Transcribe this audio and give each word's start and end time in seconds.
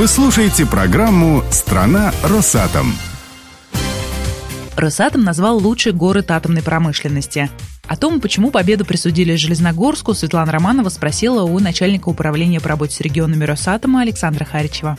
Вы 0.00 0.08
слушаете 0.08 0.64
программу 0.64 1.44
«Страна 1.50 2.10
Росатом». 2.22 2.94
Росатом 4.74 5.24
назвал 5.24 5.58
лучший 5.58 5.92
город 5.92 6.30
атомной 6.30 6.62
промышленности. 6.62 7.50
О 7.86 7.98
том, 7.98 8.18
почему 8.22 8.50
победу 8.50 8.86
присудили 8.86 9.34
Железногорску, 9.34 10.14
Светлана 10.14 10.52
Романова 10.52 10.88
спросила 10.88 11.42
у 11.42 11.58
начальника 11.58 12.08
управления 12.08 12.62
по 12.62 12.70
работе 12.70 12.96
с 12.96 13.02
регионами 13.02 13.44
Росатома 13.44 14.00
Александра 14.00 14.46
Харичева. 14.46 14.96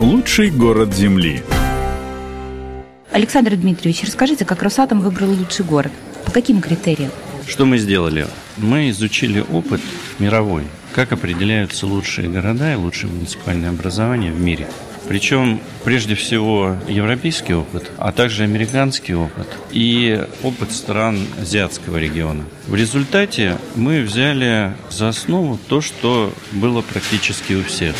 Лучший 0.00 0.50
город 0.50 0.92
Земли. 0.92 1.44
Александр 3.12 3.54
Дмитриевич, 3.54 4.02
расскажите, 4.02 4.44
как 4.44 4.64
Росатом 4.64 5.00
выбрал 5.00 5.30
лучший 5.30 5.64
город? 5.64 5.92
По 6.24 6.32
каким 6.32 6.60
критериям? 6.60 7.12
Что 7.46 7.66
мы 7.66 7.78
сделали? 7.78 8.26
Мы 8.56 8.90
изучили 8.90 9.40
опыт 9.40 9.80
мировой, 10.18 10.64
как 10.94 11.12
определяются 11.12 11.86
лучшие 11.86 12.28
города 12.28 12.72
и 12.72 12.76
лучшие 12.76 13.10
муниципальные 13.10 13.70
образования 13.70 14.30
в 14.30 14.40
мире. 14.40 14.68
Причем, 15.08 15.60
прежде 15.84 16.14
всего, 16.14 16.76
европейский 16.88 17.54
опыт, 17.54 17.90
а 17.98 18.12
также 18.12 18.44
американский 18.44 19.14
опыт 19.14 19.48
и 19.70 20.24
опыт 20.42 20.72
стран 20.72 21.18
азиатского 21.40 21.96
региона. 21.96 22.44
В 22.66 22.74
результате 22.74 23.58
мы 23.74 24.02
взяли 24.02 24.72
за 24.90 25.08
основу 25.08 25.58
то, 25.68 25.80
что 25.80 26.32
было 26.52 26.82
практически 26.82 27.54
у 27.54 27.64
всех. 27.64 27.96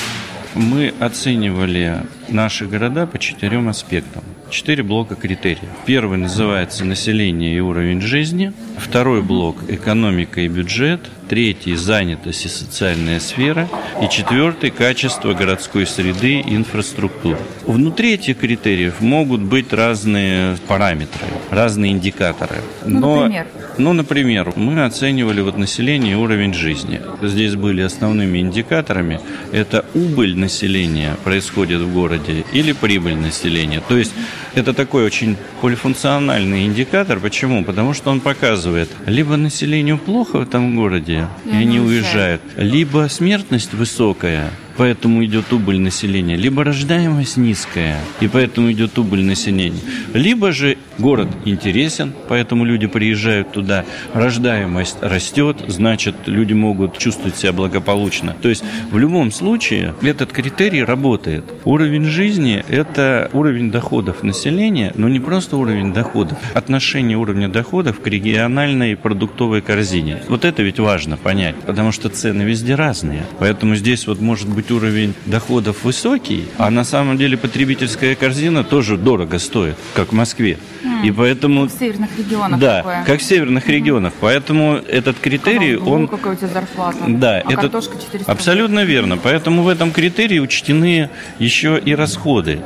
Мы 0.55 0.93
оценивали 1.01 2.03
наши 2.29 2.67
города 2.67 3.07
по 3.07 3.19
четырем 3.19 3.69
аспектам. 3.69 4.23
Четыре 4.51 4.83
блока 4.83 5.15
критериев. 5.15 5.71
Первый 5.87 6.19
называется 6.19 6.85
население 6.85 7.57
и 7.57 7.61
уровень 7.61 8.03
жизни. 8.03 8.53
Второй 8.79 9.23
блок– 9.23 9.57
экономика 9.69 10.41
и 10.41 10.49
бюджет. 10.49 11.01
Третий– 11.29 11.75
занятость 11.77 12.45
и 12.45 12.49
социальная 12.49 13.21
сфера. 13.21 13.69
И 14.03 14.09
четвертый– 14.09 14.71
качество 14.71 15.33
городской 15.33 15.87
среды 15.87 16.41
и 16.41 16.57
инфраструктуры. 16.57 17.39
Внутри 17.67 18.15
этих 18.15 18.39
критериев 18.39 19.01
могут 19.01 19.41
быть 19.41 19.73
разные 19.73 20.57
параметры, 20.69 21.27
разные 21.51 21.93
индикаторы. 21.93 22.57
Ну, 22.85 23.01
Но, 23.01 23.17
например? 23.23 23.47
ну, 23.79 23.93
например, 23.93 24.53
мы 24.57 24.85
оценивали 24.85 25.41
вот 25.41 25.57
население 25.57 26.13
и 26.13 26.17
уровень 26.17 26.53
жизни. 26.53 27.01
Здесь 27.23 27.55
были 27.55 27.81
основными 27.83 28.39
индикаторами. 28.39 29.21
Это 29.53 29.87
убыль 29.95 30.37
населения 30.37 31.17
происходит 31.25 31.81
в 31.81 31.93
городе 31.95 32.45
или 32.53 32.73
прибыль 32.73 33.17
населения. 33.17 33.81
То 33.89 33.97
есть 33.97 34.13
это 34.55 34.75
такой 34.75 35.05
очень 35.05 35.37
полифункциональный 35.63 36.67
индикатор. 36.67 37.21
Почему? 37.21 37.65
Потому 37.65 37.95
что 37.95 38.11
он 38.11 38.21
показывает, 38.21 38.62
либо 39.07 39.37
населению 39.37 39.99
плохо 39.99 40.39
в 40.39 40.43
этом 40.43 40.77
городе, 40.77 41.29
и, 41.45 41.51
И 41.51 41.53
они 41.53 41.81
уезжают. 41.81 42.41
уезжают, 42.43 42.43
либо 42.57 43.09
смертность 43.11 43.75
высокая, 43.75 44.51
поэтому 44.77 45.25
идет 45.25 45.53
убыль 45.53 45.79
населения, 45.79 46.37
либо 46.37 46.65
рождаемость 46.65 47.37
низкая, 47.37 47.99
и 48.21 48.29
поэтому 48.29 48.71
идет 48.73 48.99
убыль 48.99 49.23
населения. 49.23 49.81
Либо 50.15 50.53
же 50.53 50.77
город 50.99 51.29
интересен, 51.45 52.13
поэтому 52.29 52.65
люди 52.65 52.87
приезжают 52.87 53.53
туда, 53.53 53.85
рождаемость 54.15 54.99
растет, 55.01 55.59
значит, 55.69 56.15
люди 56.27 56.53
могут 56.53 56.99
чувствовать 56.99 57.37
себя 57.37 57.53
благополучно. 57.53 58.37
То 58.41 58.49
есть 58.49 58.65
в 58.91 58.99
любом 58.99 59.33
случае 59.33 59.95
этот 60.03 60.33
критерий 60.33 60.85
работает. 60.85 61.45
Уровень 61.65 62.05
жизни– 62.05 62.65
это 62.69 63.31
уровень 63.33 63.71
доходов 63.71 64.23
населения, 64.23 64.93
но 64.95 65.09
не 65.09 65.21
просто 65.21 65.57
уровень 65.57 65.93
доходов, 65.93 66.39
отношение 66.55 67.17
уровня 67.17 67.49
доходов 67.49 68.01
к 68.01 68.07
региональной 68.07 68.97
продуктовой 68.97 69.61
корзине. 69.61 70.23
Вот 70.29 70.45
это 70.45 70.63
ведь 70.63 70.79
важно 70.79 71.17
понять, 71.17 71.57
потому 71.67 71.93
что 71.93 72.09
цены 72.09 72.43
везде 72.43 72.75
разные. 72.75 73.23
Поэтому 73.39 73.75
здесь 73.77 74.07
вот 74.07 74.21
может 74.21 74.49
быть 74.49 74.62
уровень 74.71 75.15
доходов 75.27 75.85
высокий, 75.85 76.47
а 76.59 76.71
на 76.71 76.85
самом 76.85 77.19
деле 77.19 77.37
потребительская 77.37 78.15
корзина 78.15 78.65
тоже 78.65 78.97
дорого 78.97 79.39
стоит, 79.39 79.77
как 79.95 80.11
в 80.11 80.13
Москве. 80.13 80.59
И 81.05 81.11
поэтому... 81.11 81.67
В 81.67 81.71
северных 81.71 82.11
регионах 82.17 82.61
Да, 82.61 82.77
такое. 82.79 83.05
как 83.05 83.21
в 83.21 83.23
северных 83.23 83.69
регионах. 83.69 84.13
Поэтому 84.21 84.75
этот 84.77 85.19
критерий, 85.19 85.77
Канал 85.77 85.93
он... 85.93 86.09
какая 86.09 86.35
у 86.35 86.37
тебя 86.37 86.49
зарплата. 86.49 86.99
Да, 87.09 87.37
а 87.37 87.39
это 87.41 87.63
картошка 87.63 87.99
400 87.99 88.31
абсолютно 88.31 88.85
верно. 88.85 89.17
Поэтому 89.17 89.63
в 89.63 89.69
этом 89.69 89.91
критерии 89.91 90.39
учтены 90.39 91.11
еще 91.39 91.81
и 91.85 91.95
расходы. 91.95 92.61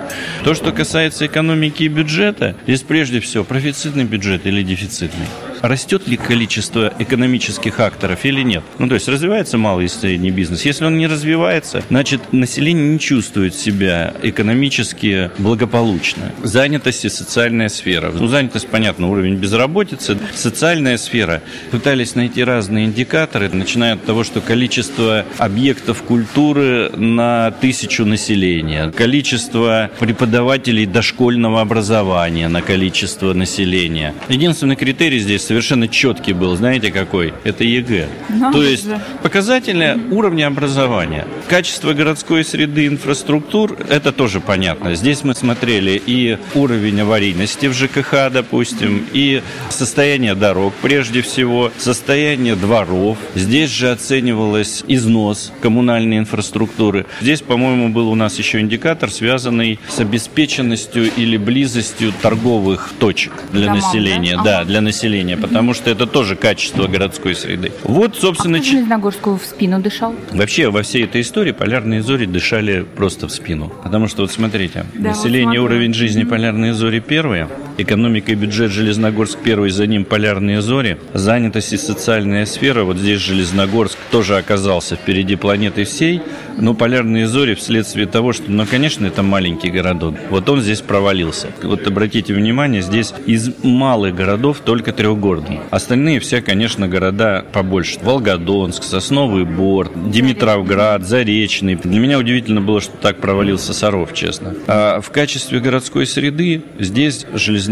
То, 0.45 0.55
что 0.55 0.73
касается 0.73 1.27
экономики 1.27 1.85
и 1.85 1.89
бюджета, 1.89 2.56
здесь 2.65 2.83
прежде 2.83 3.21
всего 3.21 3.45
профицитный 3.45 4.05
бюджет 4.05 4.47
или 4.47 4.62
дефицитный. 4.62 5.27
Растет 5.62 6.06
ли 6.09 6.17
количество 6.17 6.93
экономических 6.99 7.81
акторов 7.81 8.25
или 8.25 8.43
нет? 8.43 8.62
Ну, 8.78 8.89
то 8.89 8.94
есть 8.94 9.09
развивается 9.09 9.59
малый 9.59 9.87
и 9.87 9.89
средний 9.89 10.31
бизнес. 10.31 10.65
Если 10.65 10.84
он 10.84 10.99
не 10.99 11.06
развивается, 11.06 11.83
значит, 11.89 12.33
население 12.33 12.89
не 12.89 12.99
чувствует 12.99 13.55
себя 13.55 14.15
экономически 14.22 15.31
благополучно. 15.39 16.33
Занятость 16.43 17.05
и 17.05 17.09
социальная 17.09 17.69
сфера. 17.69 18.12
Ну, 18.12 18.27
занятость, 18.27 18.69
понятно, 18.69 19.09
уровень 19.09 19.37
безработицы. 19.37 20.19
Социальная 20.34 20.97
сфера. 20.99 21.43
Пытались 21.71 22.15
найти 22.15 22.44
разные 22.44 22.87
индикаторы, 22.87 23.49
начиная 23.53 23.94
от 23.94 24.05
того, 24.05 24.25
что 24.25 24.41
количество 24.41 25.25
объектов 25.38 26.03
культуры 26.03 26.91
на 26.97 27.50
тысячу 27.50 28.05
населения, 28.05 28.91
количество 28.91 29.91
преподавателей 29.99 30.87
дошкольного 30.87 31.61
образования 31.61 32.49
на 32.49 32.62
количество 32.62 33.33
населения. 33.33 34.15
Единственный 34.28 34.77
критерий 34.77 35.19
здесь 35.19 35.46
совершенно 35.47 35.89
четкий 35.89 36.33
был, 36.33 36.57
знаете 36.57 36.91
какой? 36.91 37.33
Это 37.45 37.65
ЕГЭ. 37.65 38.09
Надо 38.29 38.59
То 38.59 38.62
есть 38.65 38.84
же. 38.84 39.01
показатели 39.23 39.97
уровня 40.11 40.47
образования. 40.47 41.27
Качество 41.49 41.93
городской 41.93 42.45
среды 42.45 42.87
инфраструктур, 42.87 43.77
это 43.89 44.12
тоже 44.12 44.41
понятно. 44.41 44.95
Здесь 44.95 45.23
мы 45.25 45.35
смотрели 45.35 46.01
и 46.05 46.39
уровень 46.55 47.01
аварийности 47.01 47.67
в 47.67 47.73
ЖКХ, 47.73 48.31
допустим, 48.33 49.05
и 49.12 49.43
состояние 49.71 50.35
дорог 50.35 50.75
прежде 50.83 51.23
всего, 51.23 51.71
состояние 51.79 52.56
дворов. 52.56 53.19
Здесь 53.35 53.71
же 53.71 53.91
оценивалось 53.91 54.85
износ 54.89 55.53
коммунальной 55.61 56.19
инфраструктуры. 56.19 57.06
Здесь, 57.21 57.41
по-моему, 57.43 57.89
был 57.91 58.09
у 58.11 58.15
нас 58.15 58.39
еще 58.39 58.61
индикатор, 58.61 59.11
связанный 59.11 59.79
с 59.89 59.99
обеспеченностью 60.01 61.11
или 61.17 61.37
близостью 61.37 62.12
торговых 62.23 62.93
точек 62.99 63.33
для 63.53 63.67
Домам, 63.67 63.81
населения. 63.81 64.37
да? 64.37 64.43
Да, 64.43 64.56
Ага. 64.61 64.65
для 64.69 64.81
населения, 64.81 65.36
потому 65.41 65.75
что 65.75 65.91
это 65.91 66.07
тоже 66.07 66.37
качество 66.37 66.87
городской 66.87 67.35
среды. 67.35 67.73
Вот, 67.85 68.17
А 68.17 68.21
собственно, 68.21 68.59
кто 68.59 68.67
ч- 68.67 68.73
Железногорску 68.73 69.37
в 69.37 69.45
спину 69.45 69.81
дышал? 69.81 70.15
Вообще 70.33 70.69
во 70.71 70.83
всей 70.83 71.05
этой 71.05 71.21
истории 71.21 71.53
полярные 71.53 72.03
зори 72.03 72.27
дышали 72.27 72.85
просто 72.97 73.29
в 73.29 73.33
спину. 73.33 73.73
Потому 73.83 74.09
что 74.09 74.23
вот 74.23 74.31
смотрите, 74.33 74.87
Да, 74.95 75.11
население, 75.11 75.47
вот 75.47 75.55
смотрю. 75.57 75.65
уровень 75.65 75.95
жизни 75.95 76.25
полярные 76.25 76.75
зори 76.75 77.01
первые, 77.01 77.49
экономика 77.78 78.32
и 78.32 78.34
бюджет 78.34 78.70
Железногорск 78.70 79.38
первый, 79.42 79.70
за 79.70 79.87
ним 79.87 80.04
полярные 80.04 80.60
зори, 80.62 80.97
занятость 81.12 81.72
и 81.72 81.76
социальная 81.76 82.47
сфера, 82.47 82.84
вот 82.84 82.97
здесь 82.97 83.20
Железногорск 83.20 83.98
тоже 84.10 84.37
оказался 84.37 84.97
впереди 84.97 85.37
планеты 85.37 85.84
всей, 85.84 86.22
но 86.59 86.75
полярные 86.75 87.26
зори 87.26 87.54
вследствие 87.54 88.06
того, 88.06 88.32
что, 88.32 88.50
ну, 88.50 88.64
конечно, 88.66 89.06
это 89.06 89.22
маленький 89.22 89.70
городок, 89.70 90.14
вот 90.31 90.48
он 90.48 90.60
здесь 90.60 90.81
провалился. 90.81 91.48
Вот 91.62 91.87
обратите 91.87 92.32
внимание, 92.32 92.82
здесь 92.82 93.12
из 93.26 93.50
малых 93.62 94.14
городов 94.14 94.60
только 94.64 94.93
трехгорный. 94.93 95.60
Остальные 95.70 96.20
все, 96.20 96.41
конечно, 96.41 96.88
города 96.88 97.44
побольше. 97.53 97.98
Волгодонск, 98.03 98.82
Сосновый 98.82 99.44
Бор, 99.44 99.91
Димитровград, 99.94 101.06
Заречный. 101.06 101.76
Для 101.76 102.00
меня 102.00 102.19
удивительно 102.19 102.60
было, 102.60 102.81
что 102.81 102.97
так 102.97 103.19
провалился 103.20 103.75
Саров, 103.75 104.14
честно. 104.14 104.54
А 104.66 105.00
в 105.00 105.10
качестве 105.10 105.60
городской 105.60 106.06
среды 106.06 106.62
здесь 106.78 107.26
Железногорск 107.34 107.66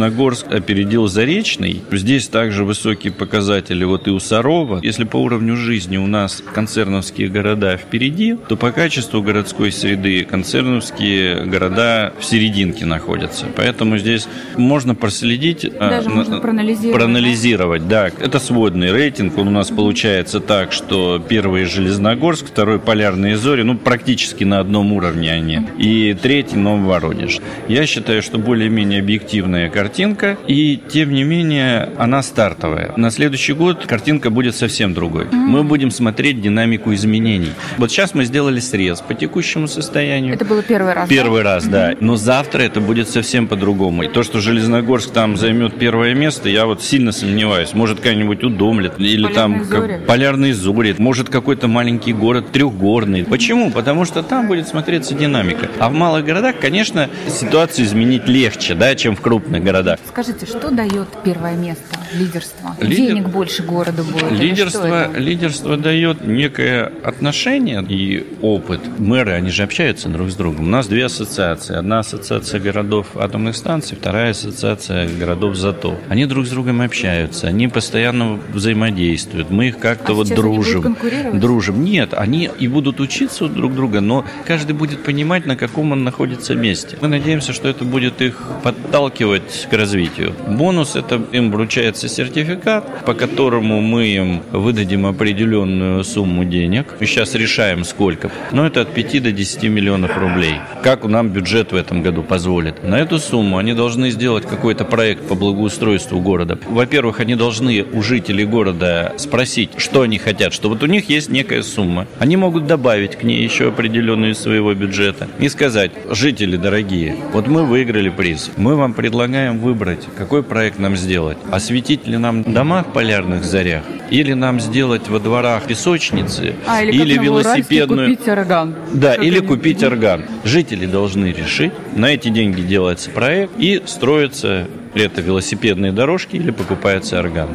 опередил 0.51 1.07
Заречный. 1.07 1.83
Здесь 1.91 2.29
также 2.29 2.65
высокие 2.65 3.13
показатели 3.13 3.85
вот 3.85 4.07
и 4.07 4.11
у 4.11 4.19
Сарова. 4.19 4.81
Если 4.83 5.05
по 5.05 5.17
уровню 5.17 5.57
жизни 5.57 5.97
у 5.97 6.07
нас 6.07 6.43
концерновские 6.53 7.29
города 7.29 7.77
впереди, 7.77 8.37
то 8.49 8.57
по 8.57 8.73
качеству 8.73 9.23
городской 9.23 9.71
среды 9.73 10.25
концерновские 10.25 11.45
города 11.47 12.13
в 12.19 12.25
серединке 12.25 12.85
находятся. 12.87 13.47
Поэтому 13.57 13.99
здесь 13.99 14.27
можно 14.57 14.95
проследить... 14.95 15.65
а, 15.79 15.91
Даже 15.91 16.09
на- 16.09 16.15
можно 16.17 16.41
проанализировать, 16.41 16.95
Проанализировать, 16.97 17.89
да. 17.89 18.07
Это 18.09 18.39
сводный 18.39 18.93
рейтинг. 18.93 19.39
Он 19.39 19.49
у 19.49 19.51
нас 19.51 19.69
получается 19.71 20.41
так, 20.41 20.73
что 20.73 21.23
первый 21.29 21.65
Железногорск, 21.65 22.47
второй 22.47 22.79
Полярные 22.79 23.37
Зори, 23.37 23.63
ну, 23.63 23.77
практически 23.77 24.45
на 24.45 24.61
одном 24.61 24.93
уровне 24.93 25.33
они. 25.33 25.61
И 25.79 26.15
третий 26.21 26.57
Нововоронеж. 26.57 27.39
Я 27.69 27.87
считаю, 27.87 28.23
что 28.23 28.39
более-менее 28.39 29.01
объективная 29.01 29.69
картина 29.69 29.84
картинка, 29.85 30.39
и 30.47 30.81
тем 30.89 31.13
не 31.13 31.25
менее 31.25 31.91
она 31.99 32.23
стартовая. 32.23 32.95
На 32.97 33.11
следующий 33.11 33.53
год 33.53 33.85
картинка 33.85 34.31
будет 34.31 34.57
совсем 34.57 34.95
другой. 34.95 35.25
Mm-hmm. 35.25 35.35
Мы 35.35 35.63
будем 35.63 35.91
смотреть 35.91 36.41
динамику 36.41 36.95
изменений. 36.95 37.53
Вот 37.77 37.91
сейчас 37.91 38.15
мы 38.15 38.25
сделали 38.25 38.61
срез 38.61 39.03
по 39.03 39.13
текущему 39.13 39.69
состоянию. 39.69 40.33
Это 40.33 40.47
было 40.47 40.63
первый 40.63 40.95
раз. 40.95 41.07
Первый 41.07 41.43
да? 41.43 41.55
раз, 41.55 41.67
да. 41.67 41.93
Mm-hmm. 41.93 41.99
Но 42.01 42.17
завтра 42.17 42.63
это 42.63 42.81
будет 42.81 43.11
совсем 43.11 43.47
по-другому. 43.47 44.05
И 44.05 44.09
то, 44.09 44.23
что 44.23 44.41
Железногорск 44.41 45.11
там 45.11 45.37
займет 45.37 45.79
первое 45.79 46.15
место, 46.15 46.49
я 46.49 46.65
вот 46.65 46.83
сильно 46.83 47.13
сомневаюсь. 47.13 47.75
Может, 47.75 47.99
какая-нибудь 47.99 48.43
удомлет 48.43 48.95
или 48.99 49.25
полярные 49.25 49.35
там 49.35 49.65
зори. 49.65 49.93
Как, 49.97 50.07
полярные 50.07 50.55
зори. 50.55 50.95
Может, 50.97 51.29
какой-то 51.29 51.69
маленький 51.69 52.15
город 52.15 52.53
трехгорный. 52.53 53.25
Почему? 53.25 53.71
Потому 53.71 54.07
что 54.07 54.23
там 54.23 54.49
будет 54.49 54.67
смотреться 54.67 55.13
динамика. 55.15 55.69
А 55.79 55.91
в 55.91 55.93
малых 55.93 56.25
городах, 56.25 56.55
конечно, 56.59 57.11
ситуацию 57.29 57.85
изменить 57.85 58.27
легче, 58.27 58.75
да, 58.75 58.95
чем 58.95 59.15
в 59.15 59.21
крупных 59.21 59.63
городах. 59.63 59.74
Скажите, 60.09 60.47
что 60.47 60.71
дает 60.71 61.09
первое 61.25 61.57
место, 61.57 61.99
лидерство? 62.13 62.77
Лидер... 62.81 63.15
Денег 63.15 63.29
больше 63.29 63.63
городу 63.63 64.05
будет? 64.05 64.31
Лидерство, 64.31 65.11
лидерство 65.17 65.77
дает 65.77 66.25
некое 66.27 66.93
отношение 67.03 67.85
и 67.89 68.27
опыт. 68.41 68.81
Мэры, 68.99 69.33
они 69.33 69.51
же 69.51 69.63
общаются 69.63 70.09
друг 70.09 70.31
с 70.31 70.35
другом. 70.35 70.67
У 70.67 70.69
нас 70.69 70.87
две 70.87 71.07
ассоциации. 71.07 71.77
Одна 71.77 72.01
ассоциация 72.01 72.61
городов 72.61 73.17
атомных 73.17 73.57
станций, 73.57 73.97
вторая 73.97 74.31
ассоциация 74.31 75.09
городов 75.09 75.57
ЗАТО. 75.57 75.99
Они 76.09 76.27
друг 76.27 76.47
с 76.47 76.51
другом 76.51 76.81
общаются, 76.81 77.49
они 77.49 77.69
постоянно 77.69 78.39
взаимодействуют. 78.53 79.51
Мы 79.51 79.69
их 79.69 79.79
как-то 79.79 80.13
а 80.13 80.15
вот 80.15 80.29
дружим. 80.29 80.97
Дружим. 81.33 81.83
Нет, 81.85 82.15
они 82.15 82.51
и 82.59 82.69
будут 82.69 83.01
учиться 83.01 83.49
друг 83.49 83.75
друга, 83.75 84.01
но 84.01 84.25
каждый 84.47 84.73
будет 84.73 85.03
понимать, 85.03 85.47
на 85.47 85.57
каком 85.57 85.93
он 85.93 86.05
находится 86.05 86.55
месте. 86.55 86.97
Мы 87.01 87.09
надеемся, 87.09 87.53
что 87.53 87.69
это 87.69 87.85
будет 87.85 88.21
их 88.21 88.41
подталкивать 88.63 89.64
к 89.67 89.73
развитию. 89.73 90.35
Бонус– 90.49 90.97
это 90.97 91.21
им 91.33 91.51
вручается 91.51 92.09
сертификат, 92.09 93.05
по 93.05 93.15
которому 93.15 93.81
мы 93.81 94.07
им 94.07 94.43
выдадим 94.53 95.07
определенную 95.07 96.05
сумму 96.05 96.45
денег. 96.45 96.95
И 97.01 97.07
сейчас 97.07 97.35
решаем, 97.35 97.85
сколько. 97.85 98.31
Но 98.53 98.67
это 98.67 98.83
от 98.83 98.95
5 98.95 99.23
до 99.23 99.33
10 99.33 99.65
миллионов 99.65 100.17
рублей. 100.17 100.55
Как 100.83 101.05
нам 101.05 101.29
бюджет 101.29 101.73
в 101.73 101.77
этом 101.77 102.03
году 102.03 102.23
позволит. 102.23 102.83
На 102.83 102.99
эту 102.99 103.19
сумму 103.19 103.59
они 103.59 103.75
должны 103.75 104.11
сделать 104.11 104.47
какой-то 104.47 104.85
проект 104.85 105.27
по 105.29 105.35
благоустройству 105.35 106.21
города. 106.21 106.59
Во-первых, 106.69 107.21
они 107.21 107.35
должны 107.35 107.85
у 107.85 108.03
жителей 108.03 108.45
города 108.45 109.15
спросить, 109.17 109.71
что 109.77 110.03
они 110.03 110.19
хотят, 110.19 110.53
что 110.53 110.69
вот 110.69 110.83
у 110.83 110.87
них 110.87 111.09
есть 111.09 111.29
некая 111.31 111.63
сумма. 111.63 112.07
Они 112.19 112.37
могут 112.37 112.67
добавить 112.67 113.17
к 113.17 113.23
ней 113.23 113.43
еще 113.43 113.69
определенную 113.69 114.33
из 114.33 114.39
своего 114.39 114.75
бюджета 114.75 115.29
и 115.39 115.49
сказать, 115.49 115.93
жители 116.11 116.57
дорогие, 116.57 117.17
вот 117.33 117.47
мы 117.47 117.65
выиграли 117.65 118.09
приз, 118.09 118.51
мы 118.57 118.77
вам 118.77 118.95
предлагаем 118.95 119.44
выбрать, 119.53 120.09
какой 120.17 120.43
проект 120.43 120.79
нам 120.79 120.97
сделать. 120.97 121.39
Осветить 121.51 122.07
ли 122.07 122.17
нам 122.17 122.43
дома 122.43 122.83
в 122.83 122.93
полярных 122.93 123.45
зарях, 123.45 123.85
или 124.11 124.33
нам 124.33 124.61
сделать 124.61 125.09
во 125.09 125.19
дворах 125.19 125.65
песочницы, 125.65 126.55
а, 126.67 126.83
или, 126.83 126.93
или 126.93 127.19
велосипедную... 127.19 128.11
купить 128.11 128.29
орган. 128.29 128.75
Да, 128.93 129.15
или 129.15 129.41
купить 129.41 129.83
орган. 129.83 130.25
Жители 130.45 130.87
должны 130.87 131.27
решить, 131.27 131.73
на 131.95 132.07
эти 132.07 132.29
деньги 132.29 132.63
делается 132.63 133.11
проект 133.11 133.53
и 133.59 133.83
строится 133.87 134.67
это 134.95 135.21
велосипедные 135.21 135.93
дорожки 135.93 136.37
или 136.37 136.51
покупается 136.51 137.19
орган. 137.19 137.49